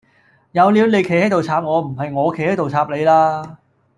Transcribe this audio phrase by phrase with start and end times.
[0.53, 3.59] 有料你企喺度插我唔係我企喺度插你啦